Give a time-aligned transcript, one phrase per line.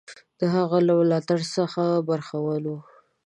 [0.39, 2.79] د هغه له ملاتړ څخه برخمن وو.